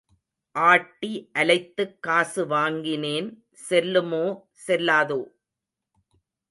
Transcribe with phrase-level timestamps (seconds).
[0.55, 3.29] ஆட்டி அலைத்துக் காசு வாங்கினேன்
[3.69, 4.25] செல்லுமோ
[4.67, 5.21] செல்லாதோ?